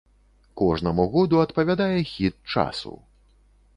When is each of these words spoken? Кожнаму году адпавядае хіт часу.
Кожнаму 0.61 1.05
году 1.15 1.35
адпавядае 1.43 1.99
хіт 2.13 2.35
часу. 2.57 2.95